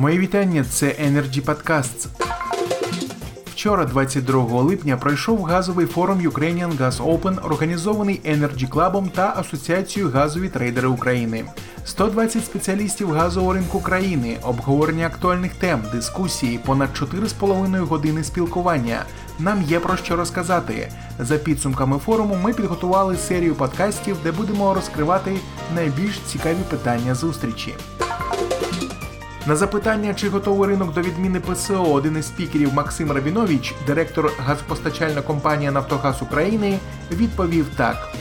Мої 0.00 0.18
вітання. 0.18 0.64
Це 0.70 0.86
Energy 0.86 1.44
Podcasts. 1.44 2.06
Вчора, 3.46 3.84
22 3.84 4.62
липня, 4.62 4.96
пройшов 4.96 5.42
газовий 5.42 5.86
форум 5.86 6.18
Ukrainian 6.18 6.78
Gas 6.78 6.92
Open, 6.92 7.46
організований 7.46 8.20
Energy 8.24 8.68
Club 8.68 9.10
та 9.10 9.34
Асоціацією 9.36 10.12
газові 10.12 10.48
трейдери 10.48 10.88
України. 10.88 11.44
120 11.84 12.44
спеціалістів 12.44 13.10
газового 13.10 13.52
ринку 13.52 13.80
країни, 13.80 14.36
обговорення 14.42 15.06
актуальних 15.06 15.54
тем, 15.54 15.82
дискусії, 15.92 16.60
понад 16.66 16.88
4,5 16.90 17.78
години 17.78 18.24
спілкування. 18.24 19.02
Нам 19.38 19.62
є 19.62 19.80
про 19.80 19.96
що 19.96 20.16
розказати. 20.16 20.92
За 21.18 21.38
підсумками 21.38 21.98
форуму 21.98 22.38
ми 22.42 22.52
підготували 22.52 23.16
серію 23.16 23.54
подкастів, 23.54 24.16
де 24.22 24.32
будемо 24.32 24.74
розкривати 24.74 25.36
найбільш 25.74 26.18
цікаві 26.18 26.62
питання 26.70 27.14
зустрічі. 27.14 27.74
На 29.47 29.55
запитання, 29.55 30.13
чи 30.13 30.29
готовий 30.29 30.69
ринок 30.69 30.93
до 30.93 31.01
відміни 31.01 31.39
ПСО, 31.39 31.83
один 31.83 32.17
із 32.17 32.25
спікерів 32.25 32.73
Максим 32.73 33.11
Рабінович, 33.11 33.75
директор 33.87 34.31
газопостачальна 34.45 35.21
компанія 35.21 35.71
Нафтогаз 35.71 36.21
України, 36.21 36.79
відповів 37.11 37.65
так. 37.75 38.13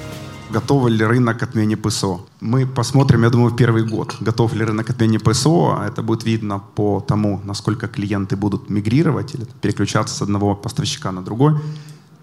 Готов 0.55 0.91
ли 0.91 1.07
рынок 1.07 1.39
к 1.39 1.45
отмене 1.45 1.77
ПСО? 1.77 2.21
Мы 2.43 2.67
посмотрим, 2.67 3.23
я 3.23 3.31
думаю, 3.31 3.51
в 3.51 3.57
первый 3.57 3.89
год. 3.91 4.17
Готов 4.21 4.55
ли 4.55 4.65
рынок 4.65 4.87
к 4.87 4.91
отмене 4.91 5.19
ПСО? 5.19 5.79
Это 5.87 6.03
будет 6.03 6.27
видно 6.27 6.61
по 6.75 7.01
тому, 7.01 7.41
насколько 7.45 7.87
клиенты 7.87 8.37
будут 8.37 8.69
мигрировать 8.71 9.35
или 9.35 9.47
переключаться 9.61 10.15
с 10.15 10.23
одного 10.23 10.55
поставщика 10.55 11.13
на 11.13 11.23
другой. 11.23 11.55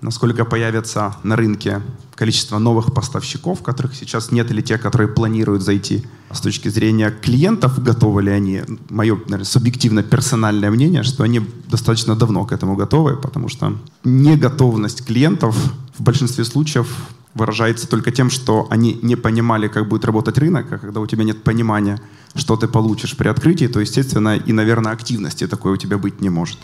Насколько 0.05 0.45
появится 0.45 1.17
на 1.23 1.35
рынке 1.35 1.81
количество 2.15 2.59
новых 2.59 2.93
поставщиков, 2.93 3.63
которых 3.63 3.95
сейчас 3.95 4.31
нет, 4.31 4.51
или 4.51 4.61
те, 4.61 4.77
которые 4.77 5.09
планируют 5.09 5.63
зайти. 5.63 6.05
С 6.31 6.43
точки 6.43 6.69
зрения 6.69 7.11
клиентов, 7.11 7.83
готовы 7.83 8.23
ли 8.25 8.31
они? 8.31 8.61
Мое, 8.91 9.15
наверное, 9.15 9.47
субъективно 9.47 10.03
персональное 10.03 10.71
мнение, 10.71 11.05
что 11.05 11.23
они 11.23 11.41
достаточно 11.71 12.15
давно 12.15 12.45
к 12.45 12.53
этому 12.53 12.77
готовы, 12.77 13.17
потому 13.17 13.49
что 13.49 13.79
неготовность 14.05 15.07
клиентов 15.07 15.57
в 15.97 16.03
большинстве 16.03 16.45
случаев 16.45 16.87
выражается 17.33 17.89
только 17.89 18.11
тем, 18.11 18.29
что 18.29 18.67
они 18.69 18.99
не 19.01 19.17
понимали, 19.17 19.69
как 19.69 19.89
будет 19.89 20.05
работать 20.05 20.37
рынок, 20.37 20.71
а 20.71 20.77
когда 20.77 21.01
у 21.01 21.07
тебя 21.07 21.25
нет 21.25 21.43
понимания, 21.43 21.99
что 22.35 22.57
ты 22.57 22.69
получишь 22.69 23.17
при 23.17 23.29
открытии, 23.29 23.69
то, 23.69 23.81
естественно, 23.81 24.37
и, 24.37 24.53
наверное, 24.53 24.93
активности 24.93 25.47
такой 25.47 25.73
у 25.73 25.77
тебя 25.79 25.97
быть 25.97 26.21
не 26.21 26.29
может. 26.29 26.59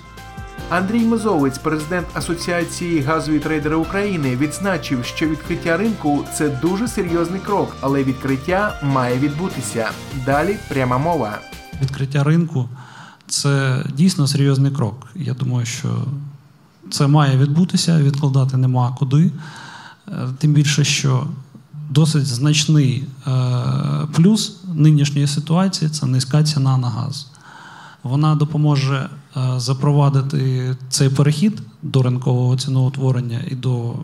Андрій 0.70 1.00
Мозовець, 1.00 1.58
президент 1.58 2.06
Асоціації 2.14 3.00
газові 3.00 3.38
трейдери 3.38 3.76
України, 3.76 4.36
відзначив, 4.36 5.04
що 5.04 5.28
відкриття 5.28 5.76
ринку 5.76 6.24
це 6.34 6.48
дуже 6.48 6.88
серйозний 6.88 7.40
крок, 7.40 7.76
але 7.80 8.04
відкриття 8.04 8.80
має 8.82 9.18
відбутися. 9.18 9.90
Далі 10.26 10.56
пряма 10.68 10.98
мова. 10.98 11.38
Відкриття 11.82 12.24
ринку 12.24 12.68
це 13.26 13.84
дійсно 13.96 14.26
серйозний 14.26 14.72
крок. 14.72 15.06
Я 15.14 15.34
думаю, 15.34 15.66
що 15.66 16.04
це 16.90 17.06
має 17.06 17.38
відбутися, 17.38 17.98
відкладати 17.98 18.56
нема 18.56 18.96
куди. 18.98 19.32
Е, 20.08 20.28
тим 20.38 20.52
більше, 20.52 20.84
що 20.84 21.26
досить 21.90 22.26
значний 22.26 23.04
е, 23.26 23.30
плюс 24.12 24.56
нинішньої 24.74 25.26
ситуації 25.26 25.90
це 25.90 26.06
низька 26.06 26.44
ціна 26.44 26.78
на 26.78 26.88
газ. 26.88 27.26
Вона 28.02 28.34
допоможе 28.34 29.08
е, 29.36 29.40
запровадити 29.56 30.76
цей 30.88 31.08
перехід 31.08 31.62
до 31.82 32.02
ринкового 32.02 32.56
ціноутворення 32.56 33.40
і 33.50 33.54
до 33.54 33.94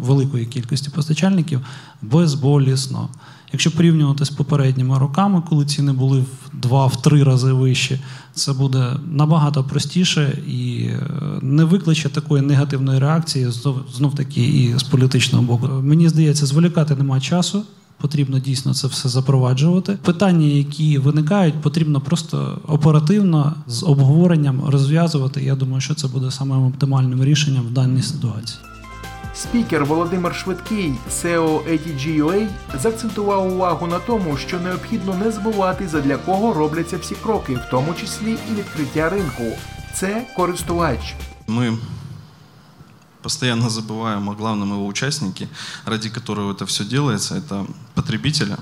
великої 0.00 0.46
кількості 0.46 0.90
постачальників 0.90 1.60
безболісно. 2.02 3.08
Якщо 3.52 3.70
порівнювати 3.70 4.24
з 4.24 4.30
попередніми 4.30 4.98
роками, 4.98 5.42
коли 5.48 5.66
ціни 5.66 5.92
були 5.92 6.20
в 6.20 6.66
2-3 6.66 7.24
рази 7.24 7.52
вищі, 7.52 8.00
це 8.32 8.52
буде 8.52 8.96
набагато 9.10 9.64
простіше 9.64 10.38
і 10.48 10.84
е, 10.84 11.08
не 11.42 11.64
викличе 11.64 12.08
такої 12.08 12.42
негативної 12.42 12.98
реакції 12.98 13.50
знов 13.94 14.14
таки 14.14 14.44
і 14.46 14.78
з 14.78 14.82
політичного 14.82 15.44
боку. 15.44 15.68
Мені 15.68 16.08
здається, 16.08 16.46
зволікати 16.46 16.94
немає 16.94 17.20
часу. 17.20 17.62
Потрібно 18.00 18.38
дійсно 18.38 18.74
це 18.74 18.86
все 18.86 19.08
запроваджувати. 19.08 19.98
Питання, 20.02 20.46
які 20.46 20.98
виникають, 20.98 21.54
потрібно 21.54 22.00
просто 22.00 22.58
оперативно 22.68 23.54
з 23.66 23.82
обговоренням 23.82 24.64
розв'язувати. 24.68 25.44
Я 25.44 25.54
думаю, 25.54 25.80
що 25.80 25.94
це 25.94 26.08
буде 26.08 26.30
самим 26.30 26.66
оптимальним 26.66 27.24
рішенням 27.24 27.62
в 27.62 27.70
даній 27.70 28.02
ситуації. 28.02 28.58
Спікер 29.34 29.84
Володимир 29.84 30.34
Швидкий, 30.34 30.92
SEO 31.10 31.60
ATG.UA, 31.72 32.46
заакцентував 32.82 33.52
увагу 33.52 33.86
на 33.86 33.98
тому, 33.98 34.36
що 34.36 34.60
необхідно 34.60 35.14
не 35.14 35.30
забувати, 35.30 35.88
задля 35.88 36.16
кого 36.16 36.54
робляться 36.54 36.96
всі 36.96 37.14
кроки, 37.14 37.54
в 37.54 37.70
тому 37.70 37.94
числі 38.00 38.36
і 38.50 38.54
відкриття 38.54 39.08
ринку. 39.08 39.44
Це 39.94 40.26
користувач. 40.36 41.14
Ми 41.48 41.78
постоянно 43.24 43.70
забываем 43.70 44.28
о 44.28 44.34
главном 44.34 44.72
его 44.72 44.86
участнике, 44.86 45.48
ради 45.86 46.10
которого 46.10 46.52
это 46.52 46.66
все 46.66 46.84
делается, 46.84 47.34
это 47.34 47.66
потребителя. 47.94 48.58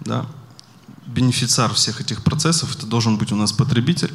Да? 0.00 0.26
Бенефициар 1.06 1.72
всех 1.72 2.02
этих 2.02 2.22
процессов, 2.22 2.76
это 2.76 2.86
должен 2.86 3.16
быть 3.16 3.32
у 3.32 3.36
нас 3.36 3.50
потребитель, 3.52 4.12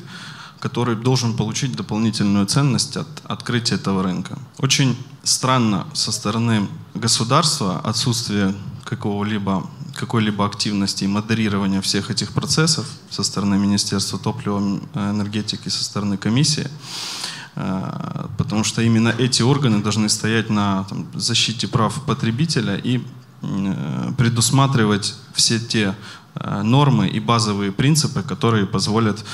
который 0.59 0.95
должен 0.95 1.35
получить 1.35 1.75
дополнительную 1.75 2.45
ценность 2.45 2.97
от 2.97 3.07
открытия 3.23 3.75
этого 3.75 4.03
рынка. 4.03 4.37
Очень 4.59 4.95
странно 5.23 5.87
со 5.93 6.11
стороны 6.11 6.67
государства 6.93 7.79
отсутствие 7.79 8.53
какого-либо 8.85 9.67
какой-либо 9.95 10.45
активности 10.45 11.05
и 11.05 11.07
модерирования 11.07 11.81
всех 11.81 12.11
этих 12.11 12.31
процессов 12.31 12.85
со 13.09 13.23
стороны 13.23 13.57
Министерства 13.57 14.19
топлива 14.19 14.59
энергетики, 14.93 15.69
со 15.69 15.83
стороны 15.83 16.17
комиссии. 16.17 16.67
Э, 17.57 18.27
потому 18.37 18.63
что 18.63 18.81
именно 18.81 19.09
эти 19.09 19.41
органы 19.41 19.81
должны 19.81 20.09
стоять 20.09 20.49
на 20.49 20.83
там, 20.83 21.07
защите 21.15 21.67
прав 21.67 22.05
потребителя 22.05 22.75
и 22.75 23.01
э, 23.41 24.11
предусматривать 24.15 25.15
все 25.33 25.59
те 25.59 25.95
э, 26.35 26.61
нормы 26.61 27.07
и 27.07 27.19
базовые 27.19 27.71
принципы, 27.71 28.21
которые 28.21 28.65
позволят 28.65 29.25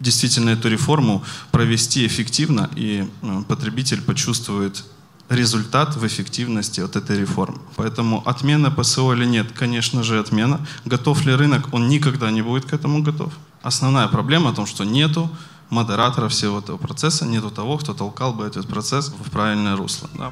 действительно 0.00 0.50
эту 0.50 0.68
реформу 0.68 1.24
провести 1.50 2.06
эффективно, 2.06 2.68
и 2.76 3.08
потребитель 3.48 4.02
почувствует 4.02 4.84
результат 5.30 5.96
в 5.96 6.06
эффективности 6.06 6.80
от 6.80 6.96
этой 6.96 7.18
реформы. 7.18 7.58
Поэтому 7.76 8.22
отмена 8.28 8.70
ПСО 8.70 9.14
или 9.14 9.24
нет, 9.24 9.52
конечно 9.52 10.02
же, 10.02 10.20
отмена. 10.20 10.60
Готов 10.84 11.24
ли 11.24 11.34
рынок? 11.34 11.72
Он 11.72 11.88
никогда 11.88 12.30
не 12.30 12.42
будет 12.42 12.66
к 12.66 12.74
этому 12.74 13.02
готов. 13.02 13.32
Основная 13.62 14.08
проблема 14.08 14.50
в 14.50 14.56
том, 14.56 14.66
что 14.66 14.84
нету 14.84 15.30
модератора 15.73 16.27
всего 16.27 16.59
этого 16.59 16.77
процесса, 16.77 17.25
нету 17.25 17.49
того, 17.49 17.77
кто 17.77 17.93
толкал 17.93 18.33
бы 18.33 18.45
этот 18.45 18.67
процесс 18.67 19.09
в 19.09 19.29
правильное 19.29 19.75
русло. 19.75 20.09
Да. 20.17 20.31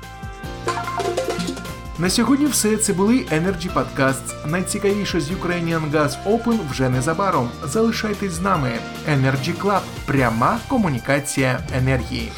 На 1.99 2.09
сьогодні 2.09 2.45
все 2.45 2.77
це 2.77 2.93
були 2.93 3.13
Energy 3.13 3.73
Podcasts. 3.73 4.47
Найцікавіше 4.47 5.21
з 5.21 5.31
Ukrainian 5.31 5.91
Gas 5.91 6.23
Open 6.25 6.69
вже 6.71 6.89
незабаром. 6.89 7.49
Залишайтесь 7.63 8.31
з 8.31 8.41
нами. 8.41 8.71
Energy 9.09 9.61
Club. 9.61 9.81
Пряма 10.05 10.59
комунікація 10.67 11.59
енергії. 11.73 12.31